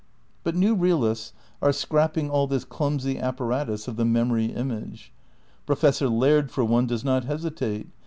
But 0.43 0.55
new 0.55 0.73
realists 0.73 1.31
are 1.61 1.71
scrapping 1.71 2.27
all 2.27 2.47
this 2.47 2.65
clumsy 2.65 3.19
ap 3.19 3.37
paratus 3.37 3.87
of 3.87 3.97
the 3.97 4.03
memory 4.03 4.45
image. 4.45 5.13
Professor 5.67 6.09
Laird, 6.09 6.49
for 6.49 6.65
one, 6.65 6.87
does 6.87 7.05
not 7.05 7.25
hesitate. 7.25 7.87